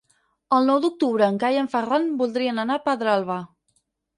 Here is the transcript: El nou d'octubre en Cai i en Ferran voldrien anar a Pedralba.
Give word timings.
El 0.55 0.63
nou 0.69 0.79
d'octubre 0.85 1.27
en 1.33 1.37
Cai 1.45 1.59
i 1.59 1.61
en 1.65 1.69
Ferran 1.75 2.09
voldrien 2.23 2.65
anar 2.65 2.79
a 2.81 2.85
Pedralba. 2.89 3.37